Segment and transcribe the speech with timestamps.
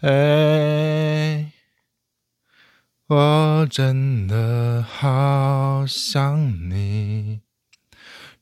[0.00, 1.50] 哎，
[3.08, 7.40] 我真的好想你。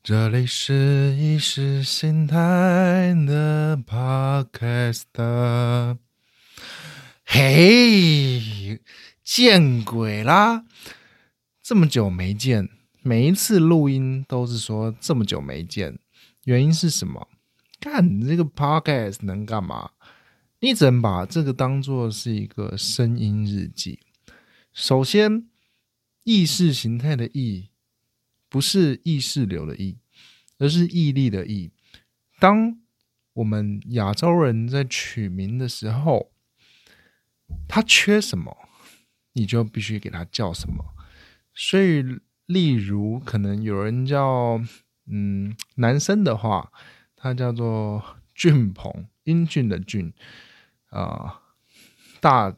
[0.03, 2.37] 这里是意识形态
[3.25, 5.05] 的 Podcast。
[7.25, 8.79] 嘿，
[9.23, 10.63] 见鬼啦！
[11.63, 12.69] 这么久没见，
[13.01, 15.97] 每一次录音都是说这么久没见，
[16.43, 17.27] 原因是什么？
[17.79, 19.89] 看你这个 Podcast 能干嘛？
[20.59, 23.99] 你只能把这个当做是一个声音日记。
[24.73, 25.47] 首先，
[26.23, 27.69] 意识形态的“意”
[28.49, 29.97] 不是意识流的“意”，
[30.57, 31.71] 而是毅力的“毅”。
[32.39, 32.79] 当
[33.33, 36.31] 我们亚洲人在取名的时候，
[37.67, 38.57] 他缺什么，
[39.33, 40.95] 你就必须给他叫什么。
[41.53, 42.03] 所以，
[42.47, 44.59] 例如，可能有人叫
[45.05, 46.71] 嗯男生的话，
[47.15, 50.11] 他叫做俊鹏，英俊的俊。
[50.89, 51.41] 啊，
[52.19, 52.55] 大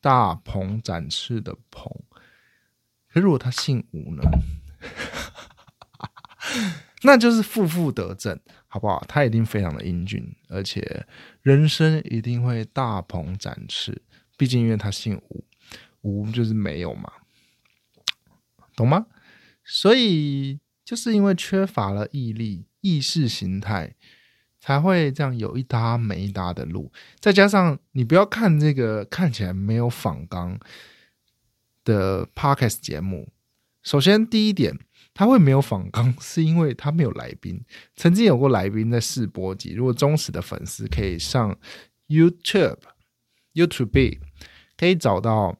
[0.00, 1.90] 大鹏展翅的鹏，
[3.12, 4.22] 可如果他姓吴呢？
[7.02, 9.02] 那就是负负得正，好不好？
[9.08, 11.06] 他一定非常的英俊，而且
[11.42, 14.02] 人生一定会大鹏展翅。
[14.36, 15.44] 毕竟因为他姓吴，
[16.02, 17.12] 吴就是没有嘛，
[18.76, 19.06] 懂吗？
[19.64, 23.94] 所以就是因为缺乏了毅力、意识形态。
[24.60, 30.58] 才会这样有一搭没一搭的路，再加上你不要看这个看起来没有仿纲
[31.84, 33.28] 的 podcast 节目。
[33.82, 34.78] 首先第一点，
[35.14, 37.64] 他会没有仿纲，是因为他没有来宾。
[37.96, 41.58] 曾经有过来宾在试播集，如果忠实的粉丝可以上
[42.08, 42.78] YouTube
[43.54, 44.18] YouTube
[44.76, 45.59] 可以找到。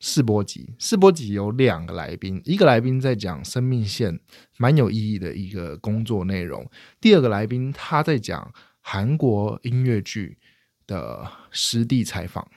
[0.00, 4.20] 试播集，试播集有两个来宾，一个来宾在讲生命线，
[4.56, 6.64] 蛮有意义的一个工作内容；
[7.00, 10.38] 第二个来宾他在讲韩国音乐剧
[10.86, 12.48] 的实地采访，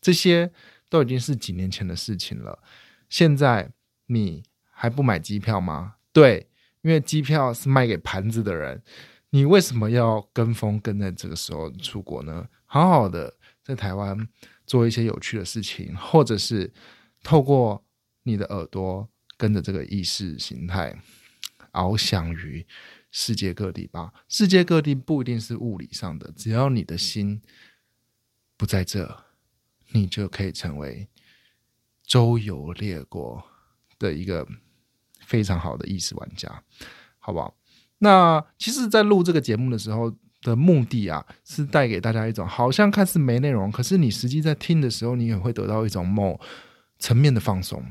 [0.00, 0.50] 这些
[0.90, 2.58] 都已经是几年前的事情了。
[3.08, 3.72] 现在
[4.06, 5.94] 你还不买机票吗？
[6.12, 6.48] 对，
[6.82, 8.82] 因为机票是卖给盘子的人，
[9.30, 12.46] 你为什么要跟风跟在这个时候出国呢？
[12.66, 13.34] 好好的
[13.68, 14.28] 在台湾。
[14.66, 16.70] 做一些有趣的事情，或者是
[17.22, 17.82] 透过
[18.24, 19.08] 你的耳朵
[19.38, 20.94] 跟着这个意识形态
[21.72, 22.66] 翱翔于
[23.10, 24.12] 世界各地吧。
[24.28, 27.40] 世界各地不一定是物理上的，只要你的心
[28.58, 29.24] 不在这，
[29.92, 31.08] 你就可以成为
[32.04, 33.42] 周游列国
[33.98, 34.46] 的一个
[35.20, 36.62] 非常好的意识玩家，
[37.18, 37.56] 好不好？
[38.00, 40.14] 那其实，在录这个节目的时候。
[40.42, 46.40] 的目的啊，是带给大家一种好像看似没内容，可是你实际在听的时候，你也会得到一种某
[46.98, 47.82] 层面的放松。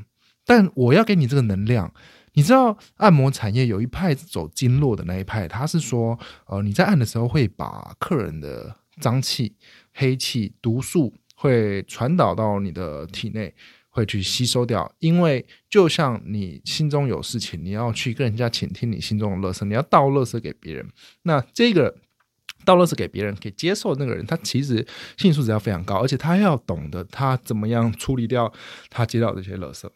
[0.44, 1.92] 但我要给你这个能量，
[2.32, 9.54] 你知道，按摩产业有一派走经络的那一派，他是说，呃，你在按的时候会把客人的脏气、
[9.92, 13.54] 黑气、毒素会传导到你的体内，
[13.90, 14.90] 会去吸收掉。
[15.00, 20.88] 因为就像你心中有事情，你要去跟人家倾听你心中的乐色，你要倒乐色给别人，
[21.24, 21.94] 那这个。
[22.64, 24.86] 倒乐是给别人可以接受那个人，他其实
[25.16, 28.52] 性素质要非常高，而且他要懂得他怎么样处理掉
[28.90, 29.92] 他接到这些乐色。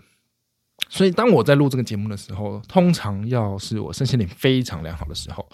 [0.88, 5.48] 所以当我在录这个节目的时候，通常要是我身心灵非常良好的时候，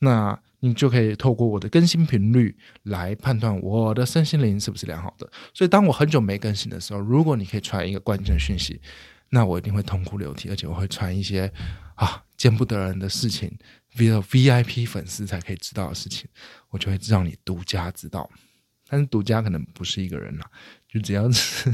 [0.00, 5.28] 那你就可以透过我的更新频率来判断我的身心灵是不是良好的。
[5.54, 8.80] 所以当我很久没更新的时候，如果你可以传一个关键讯息，
[9.30, 11.50] 那我一定会痛哭流涕，而且我会传一些
[11.94, 13.56] 啊见不得人的事情。
[13.94, 16.28] 只有 VIP 粉丝才可以知道的事情，
[16.70, 18.28] 我就会让你独家知道。
[18.88, 20.50] 但是独家可能不是一个人啦，
[20.88, 21.72] 就只要是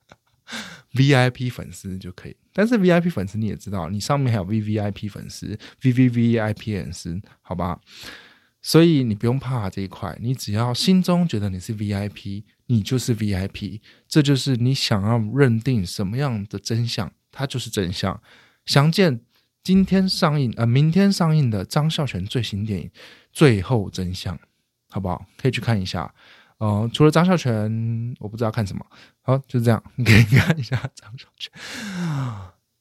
[0.94, 2.36] VIP 粉丝就可以。
[2.52, 7.80] 但是 VIP 粉丝你也知道，你上面还有 VVIP 粉丝、VVVIP 粉丝，好吧？
[8.62, 18.22] 所以你不用怕这一块，你只要心中觉得你是 VIP，你就是 VIP，这就是你想要认定什么样的真相，它就是真相。
[18.66, 19.20] 详见。
[19.64, 22.86] 今天上映，呃，明天上映的张孝全最新电影
[23.32, 24.36] 《最后真相》，
[24.90, 25.24] 好不好？
[25.38, 26.14] 可以去看一下。
[26.58, 28.84] 呃，除了张孝全，我不知道看什么。
[29.22, 31.50] 好，就这样， 给你看一下张孝全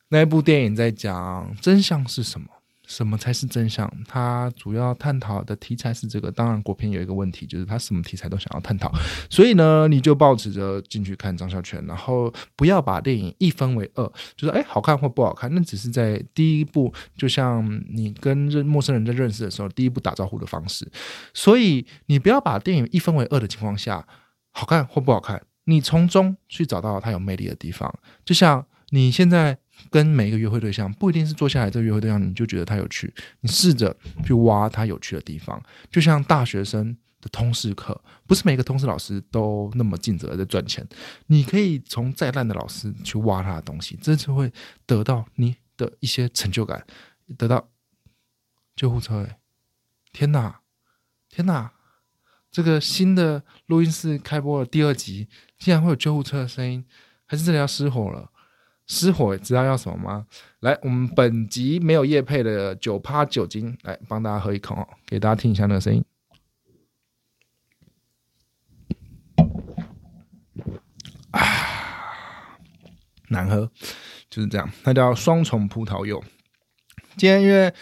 [0.09, 2.47] 那一部电影，在讲真相是什么。
[2.85, 3.89] 什么才是真相？
[4.07, 6.31] 它主要探讨的题材是这个。
[6.31, 8.91] 当然，国片有一个问题，就是它什么题材都想要探讨。
[9.29, 20.85] 所以呢，你就抱持着进去看张孝全，然后不要把电影一分为二，就是哎，好看或不好看，那只是在第一部，就像你跟认陌生人在认识的时候，第一步打招呼的方式。
[21.33, 24.05] 所以你不要把电影一分为二的情况下，
[24.51, 27.93] 好看或不好看，你从中去找到它有魅力的地方。
[28.25, 29.57] 就像你现在。
[29.89, 35.61] 跟每一个约会对象不一定是坐下来这个约会对象你就觉得他有趣，你试着去挖他有趣的地方。
[35.89, 40.87] 就像大学生的通识课，不是每个通识老师都那么尽责在赚钱。
[41.27, 44.51] 你可以从再烂的老师去挖他的东西，这就会
[44.85, 46.85] 得到你的一些成就感，
[47.37, 47.69] 得到
[48.75, 49.23] 救护车。
[49.23, 49.37] 哎，
[50.11, 50.59] 天哪，
[51.29, 51.71] 天哪！
[52.51, 55.27] 这个新的录音室开播了第二集，
[55.57, 56.85] 竟然会有救护车的声音，
[57.25, 58.29] 还是这里要失火了？
[58.87, 60.27] 失火知道要什么吗？
[60.59, 66.03] 来，我们本集没有液配的九趴酒精，来帮大家喝一口哦，给大家听一下那个声音。
[71.31, 72.57] 啊，
[73.29, 73.71] 难喝，
[74.29, 74.69] 就是这样。
[74.83, 76.23] 那叫双重葡萄柚。
[77.17, 77.73] 今天因为。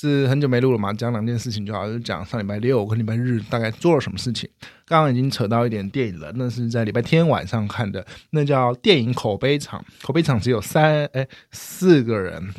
[0.00, 0.92] 是很久没录了嘛？
[0.92, 4.48] 讲两件事情就好，就讲上礼拜六跟礼拜日大概做了什么事情。
[4.86, 9.84] 刚刚已经扯到一点电影了，那是在礼拜天晚上看的，那叫电影口碑场。
[10.00, 12.54] 口碑场只有三哎四个人，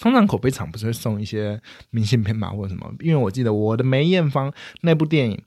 [0.00, 1.58] 通常口碑场不是会送一些
[1.88, 2.94] 明信片嘛，或者什么？
[3.00, 4.52] 因为我记得我的梅艳芳
[4.82, 5.42] 那部电影，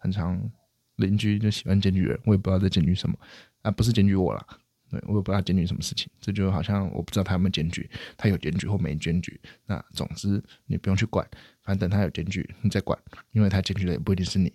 [0.00, 0.36] 很常
[0.96, 3.16] 邻居就喜欢检举人，我也不知道在检举什么
[3.62, 4.44] 啊，不是检举我啦，
[4.90, 11.24] 对我也不知道检举什么事情，这就好像我不知道他有没有检举，他有检举或没检举，那总之你不用去管，
[11.62, 12.98] 反正等他有检举你再管，
[13.32, 14.52] 因为他检举的也不一定是你。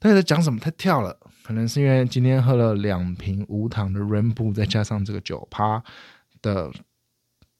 [0.00, 0.58] 他在讲什么？
[0.58, 5.82] 他跳了，可能是因为今天喝了两瓶无糖的 Rainbow，再加上这个酒趴
[6.42, 6.72] 的。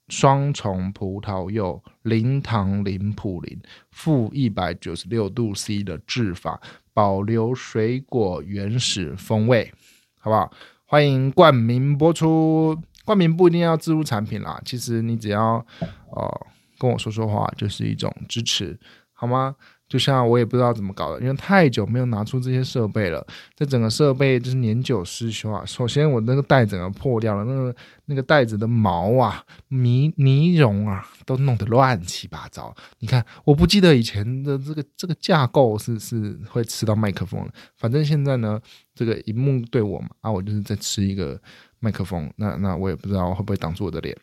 [0.08, 3.60] 双重葡萄柚，零糖零普林，
[3.90, 6.60] 负一百九十六度 C 的制法，
[6.93, 9.72] 保留水果原始风味，
[10.19, 10.50] 好不好？
[10.87, 15.64] 欢迎冠名播出，冠名不一定要自助产品啦，其实你只要
[16.11, 16.46] 哦
[16.78, 18.78] 跟我说说话，就是一种支持，
[19.12, 19.54] 好吗？
[19.88, 23.26] 就像我也不知道怎么搞的，因为太久没有拿出这些设备了，
[23.56, 25.64] 这整个设备就是年久失修啊。
[25.64, 27.75] 首先我那个袋整个破掉了，那个
[28.05, 32.75] 那个袋子的毛啊、呢呢绒啊，都弄得乱七八糟。
[32.99, 37.50] 你看，我不记得以前的这个这个架构是是会吃到麦克风了。
[37.76, 38.61] 反正现在呢，
[38.94, 41.40] 这个荧幕对我嘛，啊，我就是在吃一个
[41.81, 44.14] 麦克风，那那我也不知道会不会挡住我的脸。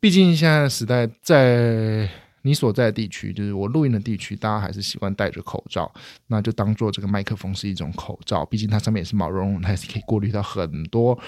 [0.00, 2.10] 毕竟现在时代在。
[2.46, 5.92] 你所在的地区，就是我录音的地区，大家还是习惯戴着口罩，
[6.28, 11.20] 那就当做这个麦克风是一种口罩，毕竟它上面也是毛茸茸，它还是可以过滤到很多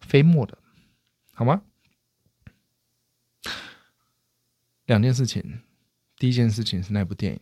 [0.00, 0.56] 飞沫的，
[1.34, 1.60] 好吗？
[4.86, 5.60] 两件事情，
[6.16, 7.40] 第一件事情是那部电影，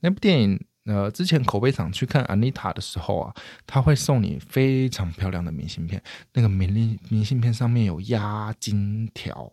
[0.00, 3.34] 那部电影，呃，之前口碑场去看安妮塔的时候啊，
[3.66, 6.02] 他会送你非常漂亮的明信片，
[6.32, 9.52] 那个明明明信片上面有压金条，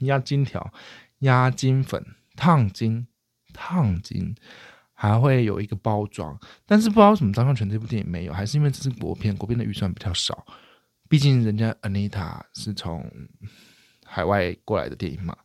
[0.00, 0.70] 压金条，
[1.20, 2.04] 压金粉。
[2.40, 3.06] 烫金，
[3.52, 4.34] 烫金，
[4.94, 10.46] 还会有一个包装，但是不知道为什么张孝全这部电影没有，还是因为这是国片，国片的预算比较少，
[11.06, 13.04] 毕竟人家 Anita 是从
[14.06, 15.36] 海外过来的电影嘛。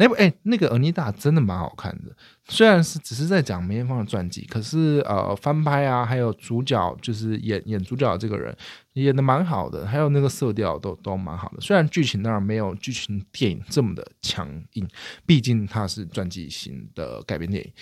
[0.00, 8.56] 那部哎，那个《尔妮达》真的蛮好看的，虽然是只是在讲梅艳芳的传记，可是呃翻拍啊，还有主角就是演演主角这个人
[8.92, 11.60] 演的蛮好的，还有那个色调都都蛮好的。
[11.60, 14.88] 虽然剧情当然没有剧情电影这么的强硬，
[15.26, 17.72] 毕竟它是传记型的改编电影，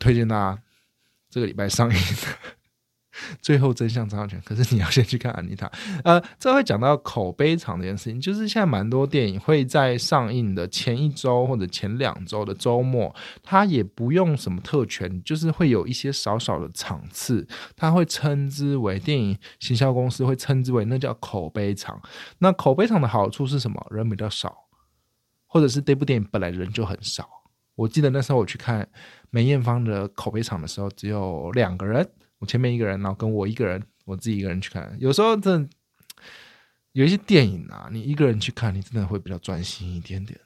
[0.00, 0.62] 推荐大家
[1.30, 1.96] 这个礼拜上映。
[3.40, 5.70] 最后真相张耀全，可是你要先去看安妮塔。
[6.04, 17.46] 呃，这会讲到口碑场这件事情，就是现在蛮多电影会在上映的前一周或者前两周的周末，它也不用什么特权，就是会有一些少少的场次，
[17.76, 22.00] 它会称之为电影行销公司会称之为那叫口碑场。
[22.38, 23.86] 那口碑场的好处是什么？
[23.90, 24.54] 人比较少，
[25.46, 27.28] 或者是这部电影本来人就很少。
[27.74, 28.88] 我记得那时候我去看
[29.30, 32.08] 梅艳芳的口碑场的时候，只有两个人。
[32.38, 34.96] 我前面一个人，然后跟我一个人，我自己一个人去看。
[35.00, 35.70] 有时候真的
[36.92, 40.38] 有一些电影啊，你一个人去看，你真的会比较专心一点点。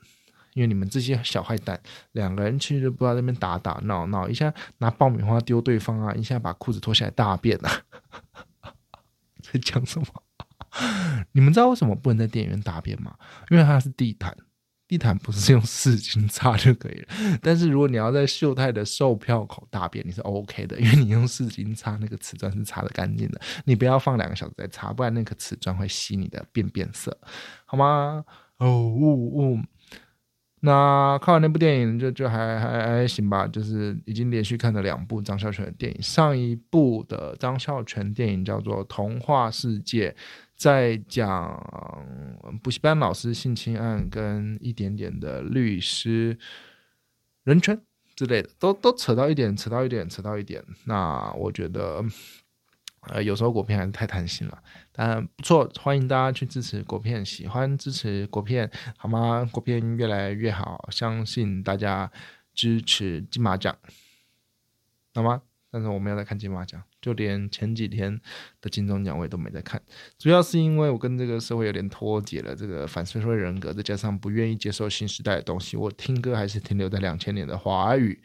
[0.55, 1.81] 因为你们这些小坏蛋，
[2.11, 7.71] 两个人去就不知道那边打打闹闹，一下拿爆米花丢对方啊，一下把裤子脱下来大便啊，
[9.41, 10.07] 在讲什么？
[11.33, 13.17] 你们知道为什么不能在电影院大便吗？
[13.51, 14.37] 因为它是地毯，
[14.91, 17.09] 地毯不是用湿巾擦就可以了。
[17.41, 23.41] 但是如果你要在秀泰的售票口大便，你是 OK 的，因为你用湿巾擦那个瓷砖是擦的干净的。
[23.65, 27.17] 你不要放两个小时再擦，不然那个瓷砖会吸你的便便色，
[27.67, 28.25] 好吗？
[28.57, 29.61] 哦呜呜。
[30.63, 36.03] 那看完那部电影就就还还还行吧，就是已经连续看了两部张孝全的电影。
[36.03, 40.11] 上一部的张孝全电影叫做《童话世界》，
[40.55, 41.59] 在讲
[42.63, 46.39] 补习班老师性侵案跟一点点的律师
[47.45, 47.81] 人权
[48.15, 50.63] 之类的，都都扯到一点，扯到一点，扯到一点。
[50.85, 52.05] 那我觉得。
[53.09, 54.63] 呃，有时候国片还是太贪心了，
[55.03, 59.49] 嗯不错，欢迎大家去支持国片，喜欢支持国片好吗？
[59.51, 62.13] 国片越来越好，相信大家
[62.53, 63.75] 支持金马奖，
[65.15, 65.41] 好吗？
[65.71, 68.21] 但是我没有在看金马奖，就连前几天
[68.61, 69.81] 的金钟奖我也都没在看，
[70.19, 78.23] 主要是因为我跟这个社会有点脱节了，这个反社会人格，再加上不愿意接受新时代的东西，我听歌还是停留在两千年的华语。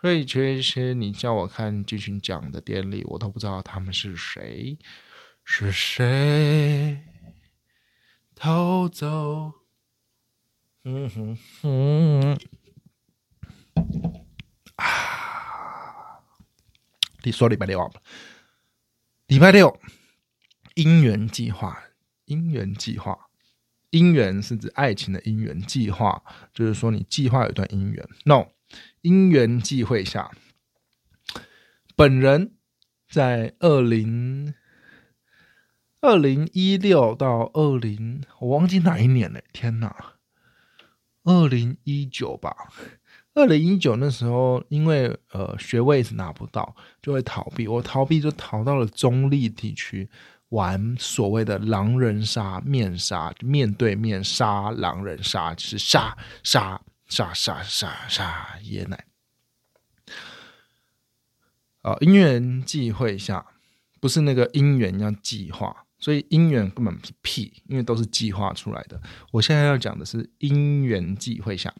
[0.00, 4.78] 所以其实你叫我看剧情奖的典礼，我都不知道他们是谁，
[5.52, 7.02] 是谁
[8.36, 9.52] 偷走？
[10.84, 12.38] 嗯哼哼
[14.76, 16.20] 啊！
[17.24, 17.90] 你说礼拜六啊？
[19.26, 19.76] 礼拜六，
[20.76, 21.82] 姻缘计划，
[22.26, 23.28] 姻缘计划，
[23.90, 26.22] 姻缘是指爱情的姻缘，计划
[26.54, 28.08] 就是说你计划有一段姻缘。
[28.24, 28.46] No。
[29.00, 30.30] 因缘际会下，
[31.96, 32.54] 本人
[33.08, 34.54] 在二零
[36.00, 39.40] 二零一六到二零，我忘记哪一年了。
[39.52, 40.14] 天哪，
[41.24, 42.54] 二零一九吧。
[43.34, 47.68] 二零一九那时候，因为呃学位是拿不到，就会逃避。
[47.68, 50.08] 我逃避就逃到了中立地区
[50.48, 56.80] 玩所谓的狼人杀面杀，面对面杀狼人杀，就是杀杀。
[57.10, 59.06] 杀杀杀杀爷奶！
[61.82, 63.46] 啊，因缘际会下，
[63.98, 69.00] 不是那个姻缘要计划，所以姻缘根本是屁，因为都是计划出来的。
[69.30, 71.72] 我现在要讲的是因缘际会下，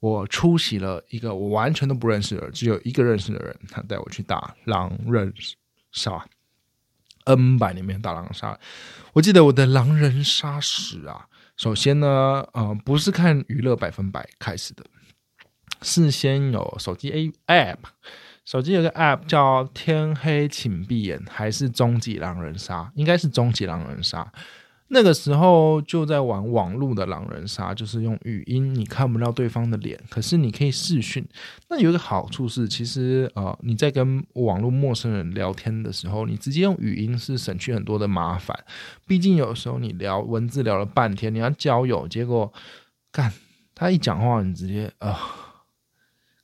[0.00, 5.32] 我出席了一个我完全都不认识的，只有一个认识的人，他带我去打狼人
[5.92, 6.26] 杀
[7.24, 8.58] ，N 百里面打狼人杀。
[9.12, 11.28] 我记得我的狼人杀史啊。
[11.56, 14.84] 首先呢，呃，不是看娱乐百分百开始的，
[15.82, 17.78] 是先有手机 A App，
[18.44, 22.90] 手机有个 App 叫天黑请闭眼，还是终极狼人杀？
[22.94, 24.32] 应该是终极狼人杀。
[24.94, 31.26] 那个时候就在玩网络的狼人杀，就是用语音，你看不到对方的脸，可是你可以视讯。
[31.70, 38.54] 那有一个好处是，其实呃你在跟网络陌生人聊天的时候，你直接用语音是省去很多的麻烦。
[39.06, 42.52] 毕竟有时候你聊文字聊了半天，你要交友，结果
[43.10, 43.32] 干
[43.74, 45.18] 他一讲话，你直接啊，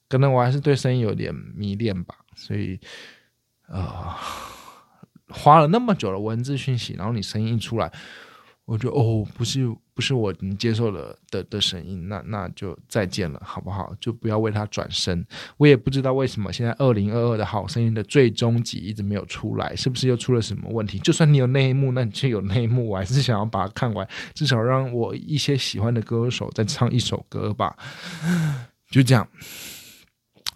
[0.08, 2.78] 可能我还是对声音有点迷恋吧，所以
[3.68, 4.18] 啊
[5.28, 7.92] 花了那么久的文字讯息，然后你声音一出来。
[8.64, 13.94] 我就哦，不是不是我能接受的的的声音，那那就再见了，好不好？
[13.98, 15.26] 就不要为他转身。
[15.56, 20.98] 我也不知道为什么现在二零二二的好声音的最终集一直没有出来，是不是又出了什么问题？
[20.98, 27.74] 就算你有内幕，那你就有内幕，我还是想要把它看完，至少让我一些喜欢的歌手再唱一首歌吧。
[28.92, 29.26] 就这样，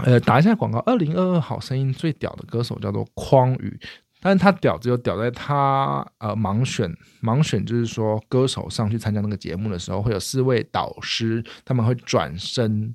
[0.05, 3.79] 呃，打一下广告，二零二二好声音最屌的歌手叫做匡宇。
[4.25, 6.89] 但是他屌只有屌在他呃盲选
[7.23, 12.95] 盲选，就是说歌手上去参加那个节目的时候，会有四位导师，他们会转身，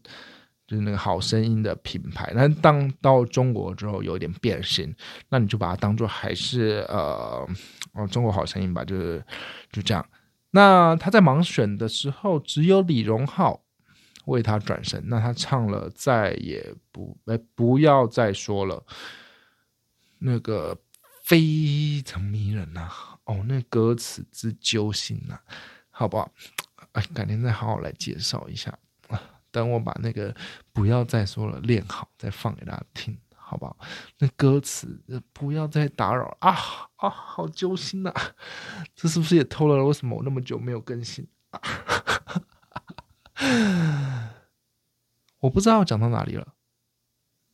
[0.65, 2.31] 就是那个好声音的品牌。
[2.33, 4.95] 但当到中国之后有点变形，
[5.29, 7.45] 那你就把它当做还是呃
[7.91, 9.21] 哦中国好声音吧，就是
[9.69, 10.05] 就这样。
[10.51, 13.59] 那他在盲选的时候，只有李荣浩
[14.27, 18.85] 为他转身，那他唱了再也不哎不要再说了，
[20.19, 20.77] 那个。
[21.27, 22.89] 非常迷人呐！
[23.25, 25.37] 哦，那歌词之揪心呐，
[25.89, 26.31] 好不好？
[26.93, 28.73] 哎，改天再好好来介绍一下。
[29.51, 30.33] 等我把那个
[30.71, 33.77] 不要再说了练好，再放给大家听，好不好？
[34.19, 34.97] 那歌词
[35.33, 36.55] 不要再打扰啊
[36.95, 38.13] 啊，好揪心呐！
[38.95, 39.83] 这是不是也偷了？
[39.83, 41.27] 为什么我那么久没有更新？
[41.49, 41.59] 啊
[45.39, 46.53] 我不知道讲到哪里了。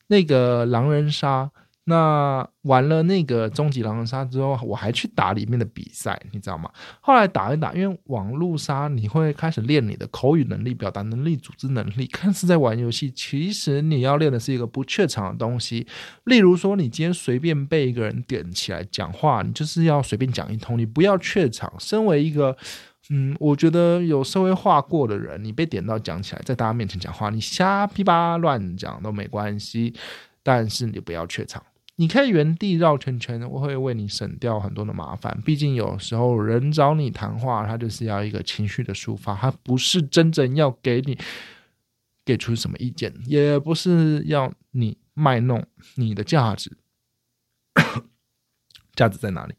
[0.08, 1.52] 那个狼人杀。
[1.86, 6.72] 那完了那个终极狼人杀之后，我还去打里面的比赛，你知道吗？
[7.02, 12.08] 后来打一打，因为网络杀你会开始练你的口语能力、表达能力、组织能力。
[12.14, 15.86] 看似在玩游戏，其实你要练的是一个不怯场的东西。
[16.24, 21.74] 例如说，你今天随便被一个人点起来讲话，你就是要随便讲一通，你不要怯场。
[21.78, 22.56] 身为一个
[23.10, 29.94] 嗯，我觉得有社会化过的人，你被点到讲起来，在大家面前讲话，你瞎噼啪乱讲都没关系，
[30.42, 31.62] 但是你不要怯场。
[31.96, 35.40] 你可以原地绕圈圈，我会为你省掉很多的麻烦。
[35.46, 41.18] 毕竟有时候人找你谈话，他就是要一个情绪的抒发，他不是真正要给你
[42.26, 46.76] 给出什么意见，也不是要你卖弄你的价值。
[48.96, 49.54] 价值在哪里？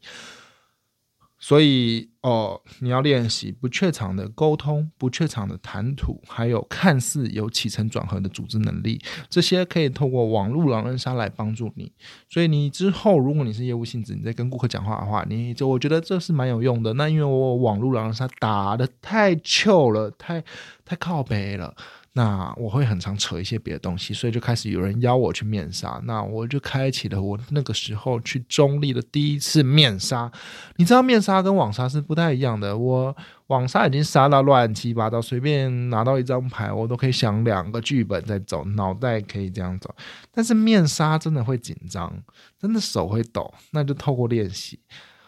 [1.37, 8.99] 所以哦，你要练习不怯场的沟通，不怯场的谈吐，还有看似有起承转合的组织能力，
[9.29, 11.91] 这些可以透过网络狼人杀来帮助你。
[12.29, 16.93] 所以你之后，如果你是业务性质，你在跟顾客讲话的话，你就我觉得这是蛮有用的。
[16.93, 20.43] 那因为我网络狼人杀打的太糗了，太
[20.83, 21.75] 太靠北了。
[22.17, 30.31] 那我会很常扯一些别的东西，所以就开始有人邀我去面杀，那我就开启了我那个时候去中立的第一次面杀。
[30.77, 33.13] 你知道面杀跟网杀是不太一样的，我
[33.47, 39.93] 网杀已经杀到乱七八糟，随便拿到一张牌，我都可以想两个剧本在走，脑袋可以这样走。
[40.31, 42.09] 但是面杀真的会紧张，
[42.57, 44.79] 真的手会抖，那就透过练习。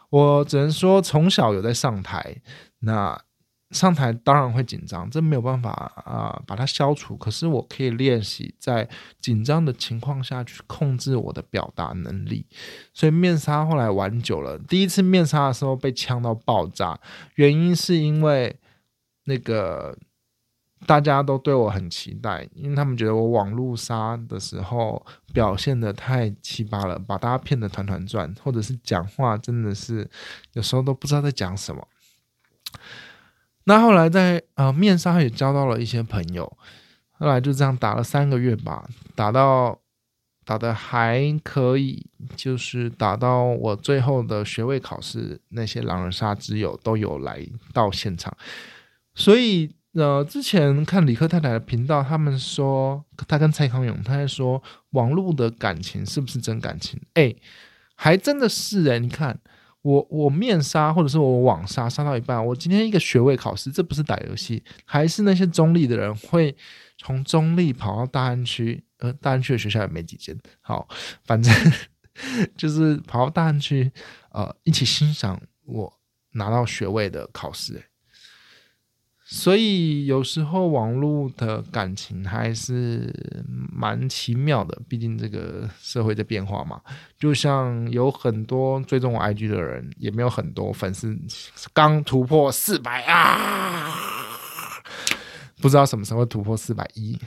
[0.09, 2.37] 我只能说从小有在上台，
[2.79, 3.19] 那。
[3.71, 5.71] 上台当然会紧张，这没有办法
[6.05, 7.17] 啊，把它消除。
[7.17, 8.87] 可是我可以练习在
[9.19, 12.45] 紧张的情况下去控制我的表达能力。
[12.93, 16.97] 所以面纱后来玩久了，第一次面纱的时候被呛到爆炸，
[17.35, 18.57] 原因是因为
[19.25, 19.97] 那个
[20.85, 30.09] 大家都对我很期待，因为他们觉得我网络杀的时候表现的太奇葩了，把大家骗得团团转，或者是讲话真的是
[30.53, 31.85] 有时候都不知道在讲什么。
[33.69, 36.57] 那后来在呃面上也交到了一些朋友，
[37.11, 39.77] 后来就这样打了三个月吧，打到
[40.45, 48.33] 打的还可以，就是打到我最后的学位考试，那些狼人杀之友都有来到现场，
[49.13, 56.97] 所以呃之前看李克太太的频道，他们说他跟蔡康永他在说网络的感情是不是真感情？
[57.15, 57.35] 哎，
[57.95, 59.37] 还真的是哎，你看。
[59.87, 66.53] 我我面杀或者是我网杀杀到一半，我今天一个学位考试，这不是打游戏，还是那些中立的人会
[66.97, 70.85] 从中立跑到大安区，呃，大安区的学校也没几间，好，
[71.23, 71.53] 反正
[72.57, 73.89] 就是跑到大安区，
[74.31, 75.93] 呃，一起欣赏我
[76.31, 77.81] 拿到学位的考试，
[79.29, 83.13] 所以有时候网络的感情还是
[83.73, 86.79] 蛮奇妙的，毕竟这个社会在变化嘛。
[87.19, 91.13] 就像有很多追踪我 IG 的人，也没有很多粉丝，
[91.73, 93.91] 刚突破四百啊，
[95.61, 97.19] 不知道什么时候突破四百一。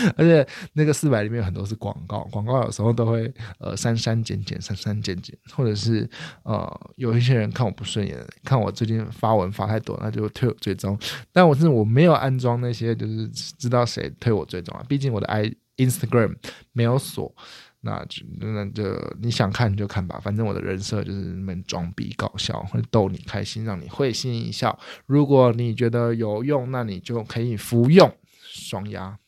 [0.16, 6.08] 而且那个四百里面有很多是广告，广告有时候都会呃删删减减删删减减，或者是
[6.42, 10.98] 呃有一些人看我不顺眼，看我最近发文发太多，那就退我追踪。
[11.32, 14.84] 但我是我没有安装那些，就是知道谁退我追踪啊。
[14.88, 16.34] 毕竟我的 i Instagram
[16.72, 17.34] 没有锁，
[17.80, 18.84] 那就那就
[19.20, 20.20] 你想看就看吧。
[20.22, 24.78] 反正我的人设就是那么装逼搞笑，会逗你开心，让你会心一笑。
[25.06, 29.18] 如果你觉得有用，那你就可以服用双压。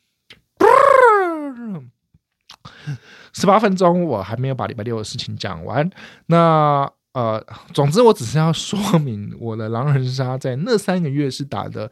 [3.33, 5.89] 十八分钟，我还没有把礼拜六的事情讲完。
[6.27, 11.91] 那呃，总之我只是要说明，我的狼人杀在那三个月是打的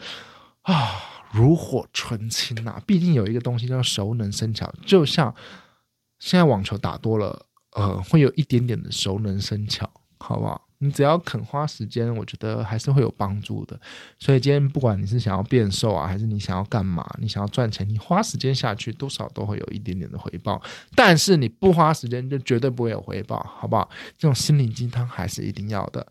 [0.62, 1.00] 啊，
[1.32, 2.80] 如火纯青呐。
[2.86, 5.34] 毕竟有一个东西叫熟能生巧，就像
[6.18, 10.68] 现在网球打多了，呃，会有一点点的熟能生巧，好不好？
[10.82, 13.78] 你只要肯花时间，我觉得还是会有帮助的。
[14.18, 20.60] 所以今天不管你是想要变瘦啊，还是你想要干嘛，你想要赚钱，你花时间下去，多少都会有一点点的回报。
[20.94, 23.90] 但是你不花时间，就绝对不会有回报，好不好？
[24.16, 26.06] 这种心灵鸡汤还是一定要的。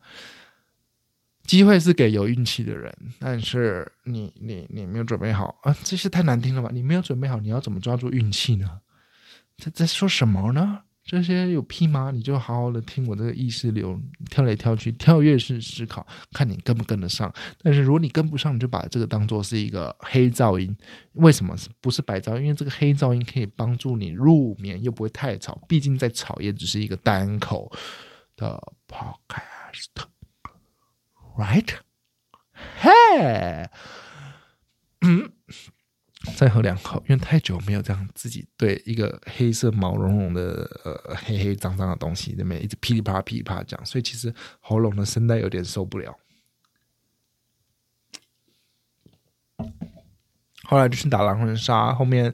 [1.46, 6.70] 机会是给有运气的人，但是你你你没有准备好啊，这些太难听了吧？
[6.72, 8.82] 你没有准备好，你要怎么抓住运气呢？
[9.58, 10.82] 在在说什么呢？
[11.10, 12.12] 这些有屁吗？
[12.14, 17.34] 你就好好的听我这个意识流，跳来跳去，跳跃式思考，看你跟不跟得上。
[17.64, 20.78] 但是如果你跟不上，你就把这个当做是一个黑噪音。
[21.14, 22.44] 为什么是不是白噪音？
[22.44, 25.60] 因为这个黑噪音可以帮助你入眠，又不会太吵。
[25.68, 27.72] 毕竟在吵也只是一个单口
[28.36, 31.70] 的 podcast，right？
[32.80, 33.68] 嘿，
[35.02, 35.32] 嗯。
[36.36, 46.14] 再喝两口，因为太久没有这样自己对一个黑色毛茸茸的呃黑黑脏脏的东西那边一直噼里啪啦噼里啪啦讲，所以其实喉咙的声带有点受不了。
[50.64, 52.34] 后来就去打狼人杀，后面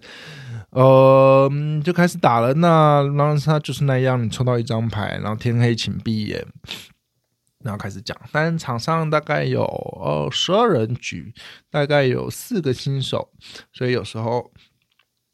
[0.72, 1.50] 呃
[1.84, 2.54] 就开始打了。
[2.56, 6.46] 那狼人杀就是那样，你抽到一张牌，然后天黑请闭眼。
[7.66, 8.18] 然后开始讲。
[8.32, 11.34] 但场上大概有呃十二人局，
[11.70, 13.30] 大概有四个新手，
[13.74, 14.50] 所以有时候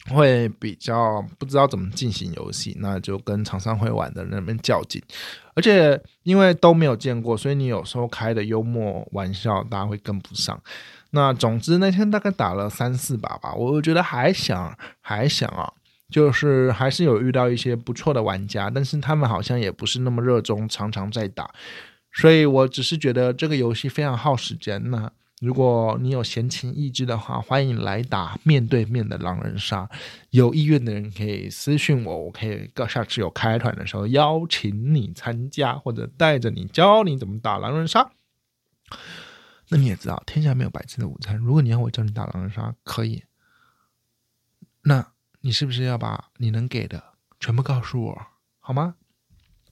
[0.10, 5.00] 会比较不知道怎么进行游戏，那就跟场上会玩的人那边较劲。
[5.54, 10.60] 而且因为都没有见过，所以你有时候开的幽默玩笑，大家会跟不上。
[11.12, 15.70] 那总之那天大概打了三四把吧，我觉得还想还想啊，
[16.10, 21.54] 就是还是有遇到一些不错的玩家，但是他们好像也不是那么热衷，常常在打。
[22.13, 24.89] 所以我只是觉得这个游戏非常耗时间。
[24.91, 29.89] 那如果你有闲情逸致的话，欢迎来打面对面的狼人杀。
[30.30, 38.12] 有意愿的人可以私信我，我可以下次有开团的时候邀请你参加，或者带着你教你怎么打狼人杀。
[39.69, 41.38] 那你也知道，天下没有白吃的午餐。
[41.38, 43.24] 如果你要我教你打狼人杀，可以。
[44.84, 47.02] 那你是不是要把你能给的
[47.39, 48.21] 全部告诉我，
[48.60, 48.95] 好吗？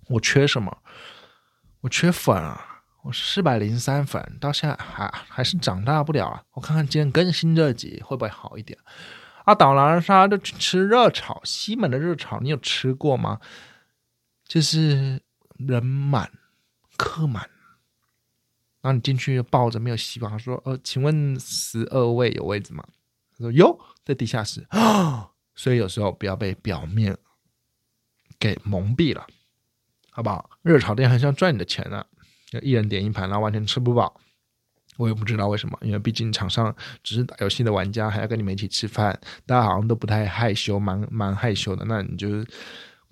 [0.07, 0.77] 我缺什么？
[1.81, 2.65] 我缺粉啊！
[3.01, 6.43] 我四百零三粉，到现在还还是长大不了啊！
[6.51, 8.77] 我看看今天更新这集会不会好一点。
[9.45, 13.39] 啊，打狼人杀就去吃热炒，西门的热炒，你有吃过吗？
[14.45, 15.21] 就是
[15.57, 16.29] 人满
[16.97, 17.49] 客满。
[18.81, 22.83] 然后你进去抱着没有希望，他说：“呃，请问十二位有位置吗？”
[23.37, 27.17] 他说：“有，在地下室。”啊，所以有时候不要被表面
[28.37, 29.25] 给蒙蔽了，
[30.19, 30.49] 好不好？
[30.63, 32.05] 热炒店还是要赚你的钱呢，
[32.61, 34.19] 一人点一盘，然后完全吃不饱。
[34.97, 41.85] 我也不知道为什么，因为毕竟场上只是打游戏的玩家，还要跟你们一起吃饭，大家好像都不太害羞，蛮蛮害羞的。
[41.85, 42.27] 那你就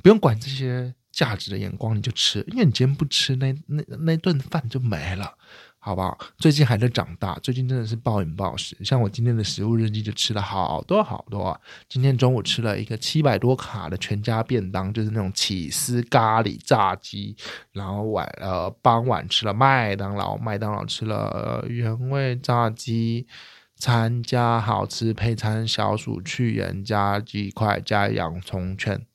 [0.03, 0.93] 不用管这些。
[1.09, 5.35] 价值的眼光，你就吃，因为你今天不吃，那那那顿饭就没了，
[5.79, 6.17] 好不好？
[6.37, 8.75] 最近还在长大，最近真的是暴饮暴食。
[8.83, 11.61] 像我今天的食物日记就吃了好多好多啊！
[11.87, 17.37] 今天中午吃了一个七百多卡的全家便当，就是那种起司咖喱炸鸡，
[17.71, 23.25] 然后晚呃傍晚吃了麦当劳，麦当劳吃了原味炸鸡，
[23.75, 29.05] 餐加好吃配餐小薯去盐加鸡块加洋葱圈。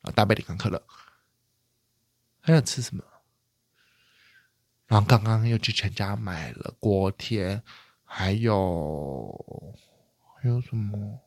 [0.00, 0.82] 啊，大杯的可乐，
[2.40, 3.02] 还想吃什么？
[4.88, 7.62] 然后刚刚又去全家买了锅贴，
[8.04, 9.76] 还有
[10.34, 11.20] 还有什么？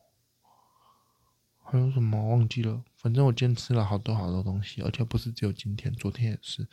[1.64, 2.82] 还有什么忘记了？
[2.96, 6.68] 反正我今天吃了好多好多东西，而且不是只有今天，昨天也是，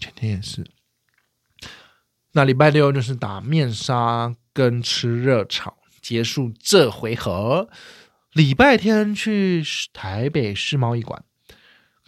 [0.00, 0.66] 前天也是。
[2.32, 7.68] 那礼拜六就是打面纱跟吃热炒，结束这回合。
[8.32, 11.24] 礼拜天去台北世贸易馆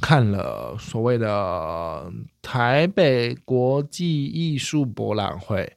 [0.01, 5.77] 看了所谓的台北国际艺术博览会，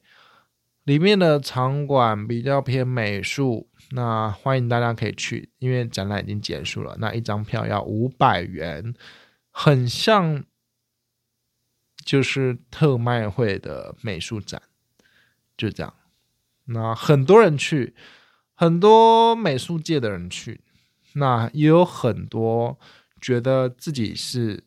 [0.84, 8.94] 里面的场馆比较偏美术，那欢迎大家可以去，因为展览已经结束了，那一张票要五百元，
[9.50, 10.44] 很像
[12.04, 14.62] 就是特卖会的美术展，
[15.56, 15.94] 就这样，
[16.66, 17.94] 那很多人去。
[18.54, 20.60] 很多美术界的人去，
[21.14, 22.78] 那也有很多
[23.22, 24.62] 觉得自己是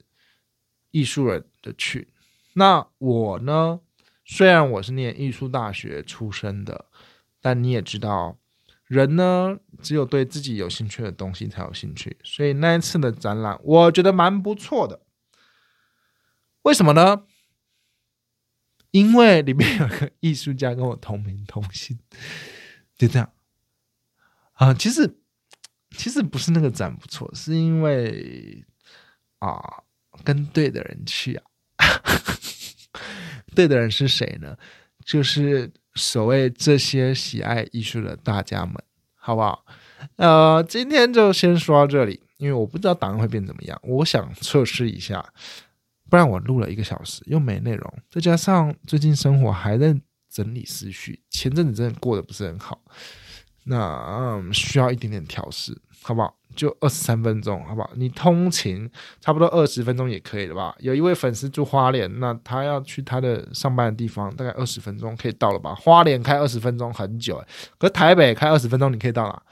[0.89, 2.07] 艺术人的去。
[2.53, 3.81] 那我呢？
[4.27, 6.85] 虽然我是念艺术大学出身的，
[7.39, 8.39] 但你也知道，
[8.87, 12.17] 人呢只有对自己有兴趣的东西才有兴趣。
[12.23, 15.01] 所以那一次的展览，我觉得蛮不错的。
[16.63, 17.27] 为什么呢？
[18.89, 21.99] 因为里面有个艺术家跟我同名同姓，
[22.97, 23.31] 就这样。
[24.53, 25.19] 啊，其实
[25.97, 28.63] 其实不是那个展不错，是因为
[29.39, 29.83] 啊，
[30.23, 31.43] 跟对的人去啊，
[33.55, 34.57] 对的人是谁呢？
[35.03, 38.75] 就是所谓这些喜爱艺术的大家们，
[39.15, 39.65] 好不好？
[40.17, 45.23] 呃，今天就先说到这里，因为我不知道档案会变怎么样，我想测试一下，
[46.09, 49.95] 不然我录了一个小时又没内容，再加上最近生活还在
[50.29, 52.81] 整理思绪，前阵子真的过得不是很好。
[53.65, 56.35] 那嗯，需要一点点调试，好不好？
[56.55, 57.89] 就二十三分钟，好不好？
[57.95, 60.73] 你通勤差不多二十分钟也可以了吧？
[60.79, 65.75] 有一位粉丝住花莲，那他要去他的上班的地方，大概二十分钟可以到了吧？
[65.75, 67.43] 花莲开二十分钟很久，
[67.77, 69.43] 可台北开二十分钟你可以到哪？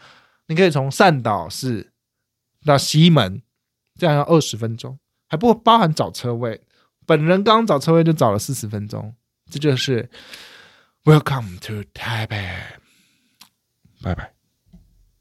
[0.47, 1.91] 你可以从善导市
[2.63, 3.41] 到西门，
[3.99, 4.97] 这样要二十分钟，
[5.27, 6.61] 还不包含找车位。
[7.05, 9.13] 本人刚找车位就找了四十分钟，
[9.51, 10.09] 这就是
[11.03, 12.37] Welcome to 台北。
[14.03, 14.32] 拜拜。